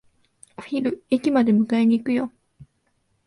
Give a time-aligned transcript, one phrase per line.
[0.57, 2.31] お昼、駅まで迎えに行くよ。